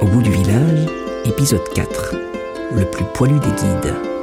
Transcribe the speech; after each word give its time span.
Au 0.00 0.06
bout 0.06 0.22
du 0.22 0.30
village, 0.30 0.86
épisode 1.26 1.68
4. 1.74 2.14
Le 2.74 2.86
plus 2.86 3.04
poilu 3.12 3.38
des 3.38 3.50
guides. 3.50 4.15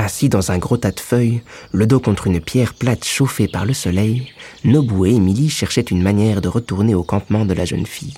Assis 0.00 0.30
dans 0.30 0.50
un 0.50 0.56
gros 0.56 0.78
tas 0.78 0.92
de 0.92 0.98
feuilles, 0.98 1.42
le 1.72 1.86
dos 1.86 2.00
contre 2.00 2.26
une 2.26 2.40
pierre 2.40 2.72
plate 2.72 3.04
chauffée 3.04 3.48
par 3.48 3.66
le 3.66 3.74
soleil, 3.74 4.32
Nobu 4.64 5.06
et 5.06 5.14
Émilie 5.16 5.50
cherchaient 5.50 5.82
une 5.82 6.02
manière 6.02 6.40
de 6.40 6.48
retourner 6.48 6.94
au 6.94 7.02
campement 7.02 7.44
de 7.44 7.52
la 7.52 7.66
jeune 7.66 7.84
fille. 7.84 8.14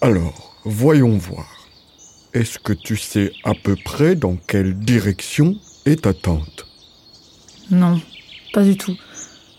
Alors, 0.00 0.54
voyons 0.64 1.18
voir. 1.18 1.66
Est-ce 2.34 2.60
que 2.60 2.72
tu 2.72 2.96
sais 2.96 3.32
à 3.42 3.52
peu 3.54 3.74
près 3.74 4.14
dans 4.14 4.36
quelle 4.36 4.78
direction 4.78 5.56
est 5.86 6.02
ta 6.02 6.14
tante? 6.14 6.68
Non, 7.72 8.00
pas 8.52 8.62
du 8.62 8.76
tout. 8.76 8.96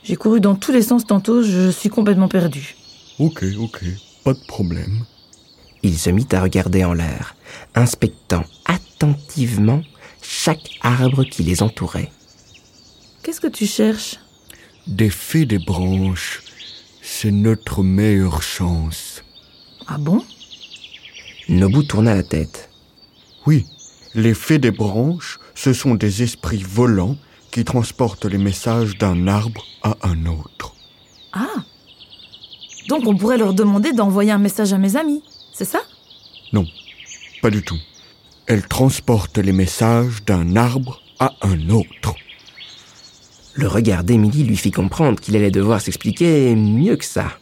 J'ai 0.02 0.16
couru 0.16 0.40
dans 0.40 0.56
tous 0.56 0.72
les 0.72 0.82
sens 0.82 1.06
tantôt, 1.06 1.44
je 1.44 1.72
suis 1.72 1.90
complètement 1.90 2.30
perdue. 2.30 2.78
Ok, 3.20 3.44
ok, 3.60 3.84
pas 4.24 4.34
de 4.34 4.46
problème. 4.48 5.04
Il 5.84 5.98
se 5.98 6.10
mit 6.10 6.28
à 6.32 6.42
regarder 6.42 6.86
en 6.86 6.94
l'air, 6.94 7.36
inspectant 7.76 8.46
attentivement 8.66 9.82
chaque 10.34 10.80
arbre 10.82 11.26
qui 11.26 11.44
les 11.44 11.62
entourait. 11.62 12.10
Qu'est-ce 13.22 13.42
que 13.42 13.48
tu 13.48 13.68
cherches? 13.68 14.16
Des 14.88 15.10
fées 15.10 15.46
des 15.46 15.60
branches, 15.60 16.42
c'est 17.02 17.32
notre 17.32 17.84
meilleure 17.84 18.42
chance. 18.42 19.24
Ah 19.88 19.98
bon? 20.00 20.24
Nobu 21.50 21.86
tourna 21.86 22.16
la 22.16 22.24
tête. 22.24 22.70
Oui, 23.46 23.66
les 24.16 24.34
fées 24.34 24.58
des 24.58 24.72
branches, 24.72 25.38
ce 25.54 25.74
sont 25.74 25.96
des 25.96 26.24
esprits 26.24 26.64
volants 26.64 27.18
qui 27.52 27.66
transportent 27.66 28.26
les 28.26 28.38
messages 28.38 28.98
d'un 28.98 29.28
arbre 29.28 29.66
à 29.84 29.98
un 30.02 30.26
autre. 30.28 30.74
Ah 31.34 31.66
Donc 32.88 33.06
on 33.06 33.18
pourrait 33.18 33.38
leur 33.38 33.54
demander 33.54 33.92
d'envoyer 33.92 34.32
un 34.32 34.38
message 34.40 34.72
à 34.72 34.78
mes 34.78 34.96
amis, 34.96 35.22
c'est 35.54 35.66
ça? 35.66 35.82
Non, 36.54 36.66
pas 37.42 37.50
du 37.50 37.62
tout. 37.62 37.78
Elles 38.48 38.68
transportent 38.68 39.38
les 39.38 39.52
messages 39.52 40.24
d'un 40.26 40.56
arbre 40.56 41.02
à 41.20 41.34
un 41.42 41.70
autre. 41.70 42.16
Le 43.54 43.68
regard 43.68 44.04
d'Émilie 44.04 44.44
lui 44.44 44.58
fit 44.58 44.72
comprendre 44.72 45.20
qu'il 45.20 45.36
allait 45.36 45.52
devoir 45.52 45.82
s'expliquer 45.82 46.56
mieux 46.56 46.96
que 46.96 47.06
ça. 47.06 47.38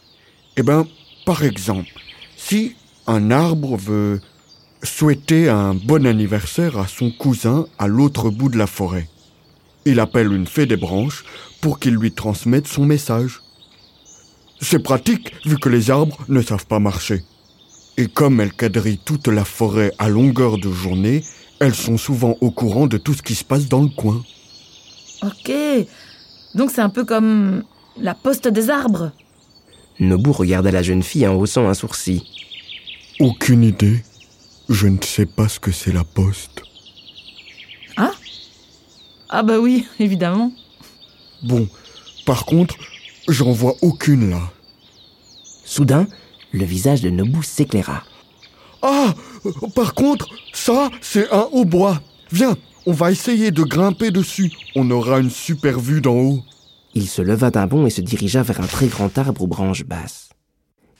Eh 0.56 0.62
bien, 0.62 0.86
par 1.24 1.44
exemple, 1.44 1.88
si 2.36 2.76
un 3.06 3.30
arbre 3.30 3.76
veut 3.76 4.20
souhaiter 4.82 5.48
un 5.48 5.74
bon 5.74 6.06
anniversaire 6.06 6.78
à 6.78 6.86
son 6.86 7.10
cousin 7.10 7.66
à 7.78 7.86
l'autre 7.86 8.30
bout 8.30 8.48
de 8.48 8.58
la 8.58 8.66
forêt, 8.66 9.08
il 9.84 10.00
appelle 10.00 10.32
une 10.32 10.46
fée 10.46 10.66
des 10.66 10.76
branches 10.76 11.24
pour 11.60 11.78
qu'il 11.78 11.94
lui 11.94 12.12
transmette 12.12 12.66
son 12.66 12.84
message. 12.84 13.40
C'est 14.60 14.82
pratique 14.82 15.32
vu 15.46 15.56
que 15.56 15.68
les 15.68 15.90
arbres 15.90 16.18
ne 16.28 16.42
savent 16.42 16.66
pas 16.66 16.78
marcher. 16.78 17.24
Et 18.00 18.06
comme 18.06 18.40
elles 18.40 18.54
quadrillent 18.54 18.96
toute 18.96 19.28
la 19.28 19.44
forêt 19.44 19.92
à 19.98 20.08
longueur 20.08 20.56
de 20.56 20.72
journée, 20.72 21.22
elles 21.58 21.74
sont 21.74 21.98
souvent 21.98 22.34
au 22.40 22.50
courant 22.50 22.86
de 22.86 22.96
tout 22.96 23.12
ce 23.12 23.20
qui 23.20 23.34
se 23.34 23.44
passe 23.44 23.68
dans 23.68 23.82
le 23.82 23.90
coin. 23.90 24.24
Ok. 25.20 25.52
Donc 26.54 26.70
c'est 26.70 26.80
un 26.80 26.88
peu 26.88 27.04
comme 27.04 27.62
la 27.98 28.14
poste 28.14 28.48
des 28.48 28.70
arbres. 28.70 29.12
Nobu 29.98 30.30
regarda 30.30 30.70
la 30.70 30.82
jeune 30.82 31.02
fille 31.02 31.26
en 31.26 31.34
haussant 31.34 31.68
un 31.68 31.74
sourcil. 31.74 32.22
Aucune 33.18 33.64
idée. 33.64 34.02
Je 34.70 34.86
ne 34.86 34.96
sais 35.02 35.26
pas 35.26 35.50
ce 35.50 35.60
que 35.60 35.70
c'est 35.70 35.92
la 35.92 36.04
poste. 36.04 36.62
Ah 37.98 38.12
Ah 39.28 39.42
bah 39.42 39.58
oui, 39.58 39.86
évidemment. 39.98 40.52
Bon, 41.42 41.68
par 42.24 42.46
contre, 42.46 42.76
j'en 43.28 43.52
vois 43.52 43.76
aucune 43.82 44.30
là. 44.30 44.40
Soudain, 45.66 46.06
le 46.52 46.64
visage 46.64 47.02
de 47.02 47.10
Nobu 47.10 47.42
s'éclaira. 47.42 48.04
Ah 48.82 49.14
Par 49.74 49.94
contre, 49.94 50.28
ça, 50.52 50.90
c'est 51.00 51.30
un 51.32 51.48
hautbois. 51.52 52.00
Viens, 52.32 52.56
on 52.86 52.92
va 52.92 53.10
essayer 53.10 53.50
de 53.50 53.62
grimper 53.62 54.10
dessus. 54.10 54.50
On 54.74 54.90
aura 54.90 55.20
une 55.20 55.30
super 55.30 55.78
vue 55.78 56.00
d'en 56.00 56.14
haut. 56.14 56.42
Il 56.94 57.08
se 57.08 57.22
leva 57.22 57.50
d'un 57.50 57.66
bond 57.66 57.86
et 57.86 57.90
se 57.90 58.00
dirigea 58.00 58.42
vers 58.42 58.60
un 58.60 58.66
très 58.66 58.86
grand 58.86 59.16
arbre 59.18 59.42
aux 59.42 59.46
branches 59.46 59.84
basses. 59.84 60.30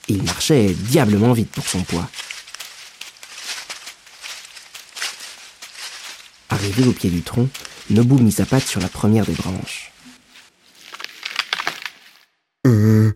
Il 0.08 0.22
marchait 0.22 0.74
diablement 0.74 1.32
vite 1.32 1.50
pour 1.50 1.66
son 1.66 1.82
poids. 1.82 2.08
Arrivé 6.48 6.86
au 6.86 6.92
pied 6.92 7.10
du 7.10 7.22
tronc, 7.22 7.48
Nobu 7.90 8.22
mit 8.22 8.32
sa 8.32 8.44
patte 8.44 8.66
sur 8.66 8.80
la 8.80 8.88
première 8.88 9.24
des 9.24 9.34
branches. 9.34 9.92
Euh... 12.66 13.12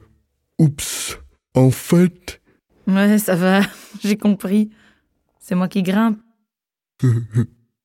Oups. 0.58 1.18
En 1.54 1.70
fait... 1.70 2.23
Ouais, 2.86 3.18
ça 3.18 3.34
va, 3.34 3.60
j'ai 4.02 4.16
compris. 4.16 4.70
C'est 5.38 5.54
moi 5.54 5.68
qui 5.68 5.82
grimpe. 5.82 6.18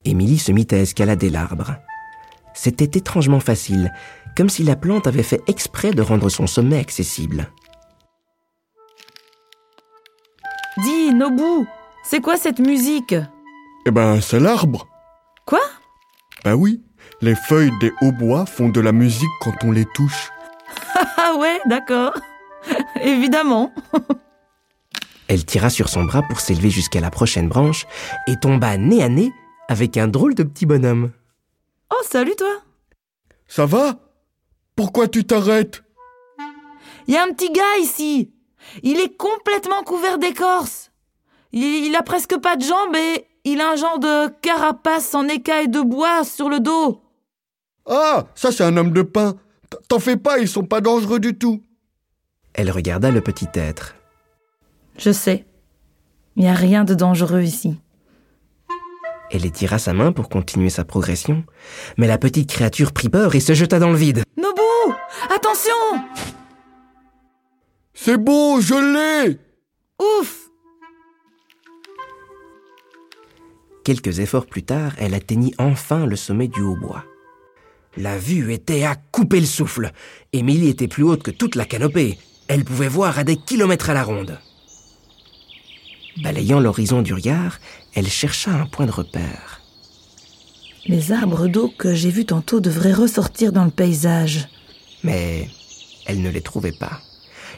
Émilie 0.05 0.39
se 0.39 0.51
mit 0.51 0.67
à 0.71 0.77
escalader 0.77 1.29
l'arbre. 1.29 1.75
C'était 2.53 2.97
étrangement 2.97 3.39
facile, 3.39 3.93
comme 4.35 4.49
si 4.49 4.63
la 4.63 4.75
plante 4.75 5.07
avait 5.07 5.23
fait 5.23 5.41
exprès 5.47 5.91
de 5.91 6.01
rendre 6.01 6.29
son 6.29 6.47
sommet 6.47 6.79
accessible. 6.79 7.49
Dis, 10.83 11.13
Nobu, 11.13 11.67
c'est 12.03 12.21
quoi 12.21 12.37
cette 12.37 12.59
musique? 12.59 13.15
Eh 13.85 13.91
ben, 13.91 14.21
c'est 14.21 14.39
l'arbre. 14.39 14.87
Quoi? 15.45 15.59
Bah 16.43 16.55
oui, 16.55 16.81
les 17.21 17.35
feuilles 17.35 17.71
des 17.81 17.91
hautbois 18.01 18.45
font 18.45 18.69
de 18.69 18.79
la 18.79 18.91
musique 18.91 19.29
quand 19.41 19.55
on 19.63 19.71
les 19.71 19.85
touche. 19.85 20.29
Ah 21.21 21.35
ouais, 21.37 21.59
d'accord. 21.67 22.13
Évidemment. 23.01 23.71
Elle 25.29 25.45
tira 25.45 25.69
sur 25.69 25.89
son 25.89 26.05
bras 26.05 26.23
pour 26.23 26.39
s'élever 26.39 26.71
jusqu'à 26.71 26.99
la 26.99 27.11
prochaine 27.11 27.47
branche 27.47 27.85
et 28.27 28.35
tomba 28.35 28.77
nez 28.77 29.03
à 29.03 29.09
nez 29.09 29.31
avec 29.67 29.95
un 29.95 30.07
drôle 30.07 30.33
de 30.33 30.41
petit 30.41 30.65
bonhomme. 30.65 31.11
Oh, 31.91 32.03
salut 32.03 32.35
toi. 32.35 32.63
Ça 33.47 33.67
va? 33.67 33.99
Pourquoi 34.75 35.07
tu 35.07 35.23
t'arrêtes? 35.23 35.83
Il 37.07 37.13
y 37.13 37.17
a 37.17 37.23
un 37.23 37.31
petit 37.31 37.51
gars 37.51 37.77
ici. 37.79 38.33
Il 38.81 38.99
est 38.99 39.15
complètement 39.17 39.83
couvert 39.83 40.17
d'écorce. 40.17 40.91
Il, 41.51 41.85
il 41.85 41.95
a 41.95 42.01
presque 42.01 42.37
pas 42.39 42.55
de 42.55 42.63
jambes 42.63 42.95
et 42.95 43.27
il 43.43 43.61
a 43.61 43.71
un 43.71 43.75
genre 43.75 43.99
de 43.99 44.29
carapace 44.41 45.13
en 45.13 45.27
écaille 45.27 45.69
de 45.69 45.81
bois 45.81 46.23
sur 46.23 46.49
le 46.49 46.59
dos. 46.59 47.03
Ah, 47.85 48.25
ça 48.33 48.51
c'est 48.51 48.63
un 48.63 48.75
homme 48.77 48.93
de 48.93 49.03
pain. 49.03 49.35
T'en 49.87 49.99
fais 49.99 50.17
pas, 50.17 50.39
ils 50.39 50.47
sont 50.47 50.65
pas 50.65 50.81
dangereux 50.81 51.19
du 51.19 51.37
tout. 51.37 51.63
Elle 52.53 52.71
regarda 52.71 53.11
le 53.11 53.21
petit 53.21 53.47
être. 53.53 53.95
Je 54.99 55.11
sais. 55.11 55.45
Il 56.35 56.43
n'y 56.43 56.49
a 56.49 56.53
rien 56.53 56.83
de 56.83 56.93
dangereux 56.93 57.41
ici. 57.41 57.79
Elle 59.31 59.45
étira 59.45 59.79
sa 59.79 59.93
main 59.93 60.11
pour 60.11 60.27
continuer 60.27 60.69
sa 60.69 60.83
progression, 60.83 61.43
mais 61.97 62.07
la 62.07 62.17
petite 62.17 62.49
créature 62.49 62.91
prit 62.91 63.09
peur 63.09 63.35
et 63.35 63.39
se 63.39 63.53
jeta 63.53 63.79
dans 63.79 63.91
le 63.91 63.95
vide. 63.95 64.23
Nobu 64.37 64.95
Attention 65.33 65.71
C'est 67.93 68.17
bon, 68.17 68.59
je 68.59 68.73
l'ai 68.73 69.39
Ouf 69.99 70.49
Quelques 73.85 74.19
efforts 74.19 74.47
plus 74.47 74.63
tard, 74.63 74.93
elle 74.97 75.13
atteignit 75.13 75.53
enfin 75.57 76.05
le 76.05 76.15
sommet 76.15 76.47
du 76.47 76.61
hautbois. 76.61 77.05
La 77.97 78.17
vue 78.17 78.51
était 78.53 78.83
à 78.83 78.95
couper 78.95 79.39
le 79.39 79.45
souffle. 79.45 79.91
Émilie 80.33 80.69
était 80.69 80.87
plus 80.87 81.03
haute 81.03 81.23
que 81.23 81.31
toute 81.31 81.55
la 81.55 81.65
canopée. 81.65 82.17
Elle 82.47 82.65
pouvait 82.65 82.87
voir 82.87 83.17
à 83.17 83.23
des 83.23 83.35
kilomètres 83.35 83.89
à 83.89 83.93
la 83.93 84.03
ronde. 84.03 84.39
Balayant 86.21 86.59
l'horizon 86.59 87.01
du 87.01 87.13
regard, 87.13 87.59
elle 87.95 88.07
chercha 88.07 88.51
un 88.51 88.65
point 88.65 88.85
de 88.85 88.91
repère. 88.91 89.61
Les 90.85 91.11
arbres 91.11 91.47
d'eau 91.47 91.71
que 91.77 91.93
j'ai 91.93 92.09
vus 92.09 92.25
tantôt 92.25 92.59
devraient 92.59 92.93
ressortir 92.93 93.51
dans 93.51 93.63
le 93.63 93.71
paysage. 93.71 94.47
Mais 95.03 95.47
elle 96.05 96.21
ne 96.21 96.29
les 96.29 96.41
trouvait 96.41 96.73
pas. 96.73 96.99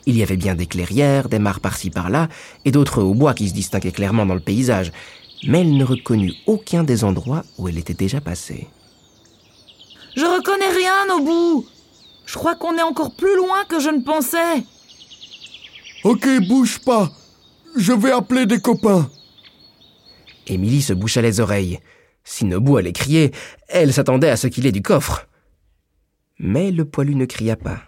Il 0.05 0.17
y 0.17 0.23
avait 0.23 0.37
bien 0.37 0.55
des 0.55 0.65
clairières, 0.65 1.29
des 1.29 1.39
mares 1.39 1.59
par-ci 1.59 1.89
par-là, 1.89 2.27
et 2.65 2.71
d'autres 2.71 3.01
hautbois 3.01 3.33
qui 3.33 3.49
se 3.49 3.53
distinguaient 3.53 3.91
clairement 3.91 4.25
dans 4.25 4.33
le 4.33 4.39
paysage, 4.39 4.91
mais 5.47 5.61
elle 5.61 5.77
ne 5.77 5.85
reconnut 5.85 6.33
aucun 6.45 6.83
des 6.83 7.03
endroits 7.03 7.43
où 7.57 7.67
elle 7.67 7.77
était 7.77 7.93
déjà 7.93 8.21
passée. 8.21 8.67
Je 10.15 10.25
reconnais 10.25 10.69
rien, 10.69 11.05
Nobu 11.07 11.65
Je 12.25 12.35
crois 12.35 12.55
qu'on 12.55 12.77
est 12.77 12.83
encore 12.83 13.11
plus 13.11 13.35
loin 13.37 13.63
que 13.65 13.79
je 13.79 13.89
ne 13.89 14.01
pensais. 14.01 14.63
Ok, 16.03 16.27
bouge 16.47 16.79
pas. 16.79 17.11
Je 17.77 17.93
vais 17.93 18.11
appeler 18.11 18.45
des 18.45 18.59
copains. 18.59 19.09
Émilie 20.47 20.81
se 20.81 20.93
boucha 20.93 21.21
les 21.21 21.39
oreilles. 21.39 21.79
Si 22.23 22.45
Nobu 22.45 22.77
allait 22.77 22.91
crier, 22.91 23.31
elle 23.69 23.93
s'attendait 23.93 24.29
à 24.29 24.37
ce 24.37 24.47
qu'il 24.47 24.65
ait 24.65 24.71
du 24.71 24.81
coffre. 24.81 25.27
Mais 26.39 26.71
le 26.71 26.85
poilu 26.85 27.15
ne 27.15 27.25
cria 27.25 27.55
pas. 27.55 27.79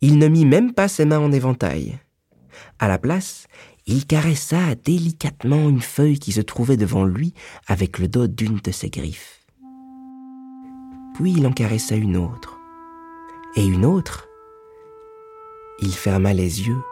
Il 0.00 0.18
ne 0.18 0.28
mit 0.28 0.44
même 0.44 0.74
pas 0.74 0.88
ses 0.88 1.04
mains 1.04 1.18
en 1.18 1.32
éventail. 1.32 1.98
À 2.78 2.88
la 2.88 2.98
place, 2.98 3.46
il 3.86 4.06
caressa 4.06 4.74
délicatement 4.84 5.68
une 5.68 5.80
feuille 5.80 6.18
qui 6.18 6.32
se 6.32 6.40
trouvait 6.40 6.76
devant 6.76 7.04
lui 7.04 7.32
avec 7.66 7.98
le 7.98 8.08
dos 8.08 8.26
d'une 8.26 8.58
de 8.58 8.70
ses 8.70 8.90
griffes. 8.90 9.40
Puis 11.14 11.32
il 11.32 11.46
en 11.46 11.52
caressa 11.52 11.96
une 11.96 12.16
autre. 12.16 12.58
Et 13.56 13.64
une 13.64 13.86
autre. 13.86 14.28
Il 15.80 15.92
ferma 15.92 16.34
les 16.34 16.66
yeux 16.66 16.82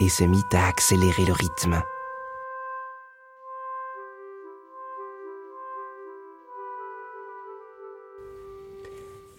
et 0.00 0.08
se 0.08 0.24
mit 0.24 0.42
à 0.52 0.68
accélérer 0.68 1.24
le 1.24 1.32
rythme. 1.32 1.82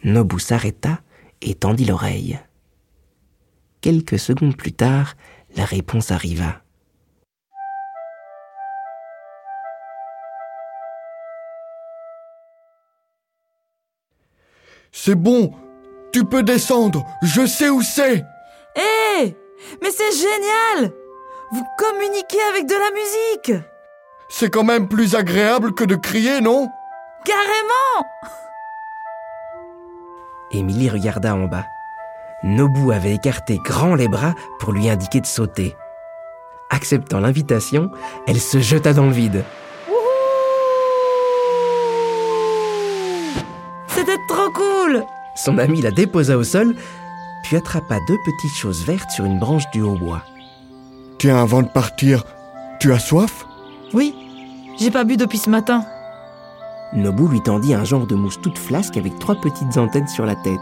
Nobu 0.03 0.39
s'arrêta 0.39 1.01
et 1.41 1.55
tendit 1.55 1.85
l'oreille. 1.85 2.39
Quelques 3.81 4.19
secondes 4.19 4.55
plus 4.55 4.73
tard, 4.73 5.15
la 5.55 5.65
réponse 5.65 6.11
arriva. 6.11 6.61
C'est 14.91 15.15
bon, 15.15 15.53
tu 16.11 16.25
peux 16.25 16.43
descendre, 16.43 17.05
je 17.21 17.45
sais 17.45 17.69
où 17.69 17.81
c'est. 17.81 18.25
Hé 18.75 19.35
Mais 19.81 19.91
c'est 19.91 20.11
génial 20.11 20.91
Vous 21.51 21.63
communiquez 21.77 22.41
avec 22.49 22.65
de 22.67 22.73
la 22.73 22.91
musique 22.91 23.63
C'est 24.29 24.49
quand 24.49 24.63
même 24.63 24.87
plus 24.87 25.15
agréable 25.15 25.73
que 25.73 25.83
de 25.83 25.95
crier, 25.95 26.41
non? 26.41 26.67
Carrément 27.25 28.07
Émilie 30.51 30.89
regarda 30.89 31.35
en 31.35 31.45
bas. 31.45 31.65
Nobu 32.43 32.93
avait 32.93 33.13
écarté 33.15 33.59
grand 33.63 33.95
les 33.95 34.07
bras 34.07 34.33
pour 34.59 34.71
lui 34.71 34.89
indiquer 34.89 35.19
de 35.19 35.25
sauter. 35.25 35.75
Acceptant 36.69 37.19
l'invitation, 37.19 37.91
elle 38.27 38.39
se 38.39 38.59
jeta 38.59 38.93
dans 38.93 39.05
le 39.05 39.11
vide. 39.11 39.43
C'était 43.87 44.17
trop 44.27 44.49
cool 44.51 45.03
Son 45.35 45.57
ami 45.57 45.81
la 45.81 45.91
déposa 45.91 46.37
au 46.37 46.43
sol, 46.43 46.75
puis 47.43 47.57
attrapa 47.57 47.99
deux 48.07 48.17
petites 48.25 48.55
choses 48.55 48.83
vertes 48.85 49.11
sur 49.11 49.25
une 49.25 49.39
branche 49.39 49.69
du 49.71 49.81
hautbois. 49.81 50.23
Tiens, 51.17 51.41
avant 51.41 51.61
de 51.61 51.67
partir, 51.67 52.23
tu 52.79 52.93
as 52.93 52.99
soif? 52.99 53.45
Oui, 53.93 54.13
j'ai 54.79 54.91
pas 54.91 55.03
bu 55.03 55.17
depuis 55.17 55.37
ce 55.37 55.49
matin. 55.49 55.83
Nobu 56.93 57.27
lui 57.27 57.41
tendit 57.41 57.73
un 57.73 57.83
genre 57.83 58.07
de 58.07 58.15
mousse 58.15 58.39
toute 58.41 58.57
flasque 58.57 58.97
avec 58.97 59.19
trois 59.19 59.35
petites 59.35 59.77
antennes 59.77 60.07
sur 60.07 60.25
la 60.25 60.35
tête. 60.35 60.59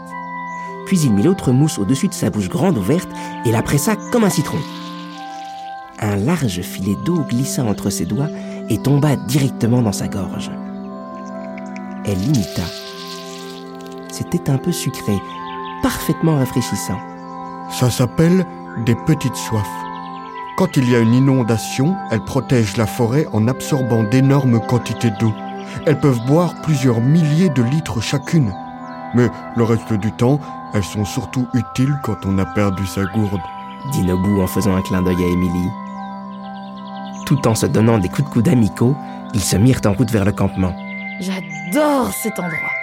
Puis 0.86 1.00
il 1.00 1.12
mit 1.12 1.22
l'autre 1.22 1.52
mousse 1.52 1.78
au-dessus 1.78 2.08
de 2.08 2.14
sa 2.14 2.30
bouche 2.30 2.48
grande 2.48 2.78
ouverte 2.78 3.08
et 3.44 3.52
la 3.52 3.62
pressa 3.62 3.96
comme 4.10 4.24
un 4.24 4.30
citron. 4.30 4.58
Un 6.00 6.16
large 6.16 6.60
filet 6.60 6.96
d'eau 7.04 7.24
glissa 7.28 7.64
entre 7.64 7.90
ses 7.90 8.04
doigts 8.04 8.28
et 8.68 8.78
tomba 8.78 9.16
directement 9.16 9.82
dans 9.82 9.92
sa 9.92 10.08
gorge. 10.08 10.50
Elle 12.04 12.18
l'imita. 12.18 12.62
C'était 14.10 14.50
un 14.50 14.58
peu 14.58 14.72
sucré, 14.72 15.14
parfaitement 15.82 16.36
rafraîchissant. 16.36 16.98
Ça 17.70 17.90
s'appelle 17.90 18.46
des 18.84 18.94
petites 18.94 19.36
soifs. 19.36 19.66
Quand 20.56 20.76
il 20.76 20.90
y 20.90 20.96
a 20.96 20.98
une 20.98 21.14
inondation, 21.14 21.94
elles 22.10 22.24
protègent 22.24 22.76
la 22.76 22.86
forêt 22.86 23.26
en 23.32 23.46
absorbant 23.46 24.02
d'énormes 24.02 24.60
quantités 24.60 25.10
d'eau. 25.20 25.32
Elles 25.86 26.00
peuvent 26.00 26.24
boire 26.26 26.54
plusieurs 26.62 27.00
milliers 27.00 27.50
de 27.50 27.62
litres 27.62 28.00
chacune. 28.00 28.52
Mais 29.14 29.28
le 29.56 29.64
reste 29.64 29.92
du 29.92 30.10
temps, 30.12 30.40
elles 30.74 30.84
sont 30.84 31.04
surtout 31.04 31.46
utiles 31.54 31.94
quand 32.02 32.26
on 32.26 32.38
a 32.38 32.44
perdu 32.44 32.86
sa 32.86 33.04
gourde. 33.04 33.40
dit 33.92 34.02
Nobu 34.02 34.40
en 34.40 34.46
faisant 34.46 34.74
un 34.74 34.82
clin 34.82 35.02
d'œil 35.02 35.22
à 35.22 35.28
Émilie. 35.28 35.70
Tout 37.24 37.46
en 37.46 37.54
se 37.54 37.66
donnant 37.66 37.98
des 37.98 38.08
coups 38.08 38.28
de 38.28 38.32
coude 38.32 38.48
amicaux, 38.48 38.96
ils 39.34 39.42
se 39.42 39.56
mirent 39.56 39.80
en 39.86 39.92
route 39.92 40.10
vers 40.10 40.24
le 40.24 40.32
campement. 40.32 40.74
J'adore 41.20 42.10
cet 42.12 42.38
endroit. 42.38 42.77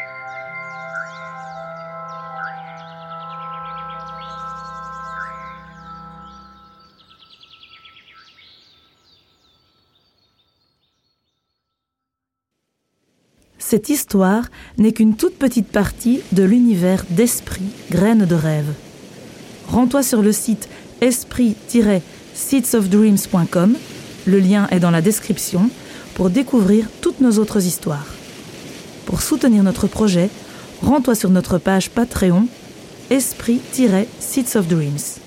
Cette 13.67 13.89
histoire 13.89 14.43
n'est 14.77 14.91
qu'une 14.91 15.15
toute 15.15 15.39
petite 15.39 15.69
partie 15.69 16.21
de 16.33 16.43
l'univers 16.43 17.03
d'Esprit, 17.09 17.65
graines 17.89 18.25
de 18.25 18.35
rêve. 18.35 18.71
Rends-toi 19.69 20.03
sur 20.03 20.21
le 20.21 20.31
site 20.31 20.69
esprit-seedsofdreams.com, 21.01 23.75
le 24.27 24.39
lien 24.39 24.67
est 24.69 24.79
dans 24.79 24.91
la 24.91 25.01
description, 25.01 25.71
pour 26.13 26.29
découvrir 26.29 26.85
toutes 27.01 27.21
nos 27.21 27.39
autres 27.39 27.65
histoires. 27.65 28.13
Pour 29.07 29.23
soutenir 29.23 29.63
notre 29.63 29.87
projet, 29.87 30.29
rends-toi 30.83 31.15
sur 31.15 31.31
notre 31.31 31.57
page 31.57 31.89
Patreon, 31.89 32.45
Esprit-Seeds 33.09 34.57
of 34.57 34.67
Dreams. 34.67 35.24